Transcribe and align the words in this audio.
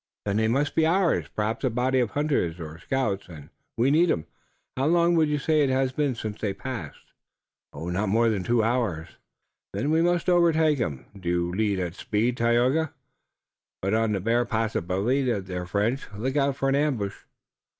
"Then 0.25 0.37
they 0.37 0.47
must 0.47 0.73
be 0.73 0.83
ours, 0.83 1.27
perhaps 1.35 1.63
a 1.63 1.69
body 1.69 1.99
of 1.99 2.09
hunters 2.09 2.59
or 2.59 2.79
scouts, 2.79 3.27
and 3.29 3.51
we 3.77 3.91
need 3.91 4.09
'em. 4.09 4.25
How 4.75 4.87
long 4.87 5.13
would 5.13 5.29
you 5.29 5.37
say 5.37 5.61
it 5.61 5.69
has 5.69 5.91
been 5.91 6.15
since 6.15 6.41
they 6.41 6.55
passed?" 6.55 7.11
"Not 7.71 8.09
more 8.09 8.27
than 8.31 8.43
two 8.43 8.63
hours." 8.63 9.09
"Then 9.73 9.91
we 9.91 10.01
must 10.01 10.27
overtake 10.27 10.79
'em. 10.79 11.05
Do 11.19 11.29
you 11.29 11.51
lead 11.53 11.79
at 11.79 11.93
speed, 11.93 12.35
Tayoga, 12.37 12.93
but 13.79 13.93
on 13.93 14.13
the 14.13 14.19
bare 14.19 14.43
possibility 14.45 15.21
that 15.21 15.45
they're 15.45 15.67
French, 15.67 16.11
look 16.15 16.35
out 16.35 16.55
for 16.55 16.67
an 16.67 16.75
ambush." 16.75 17.17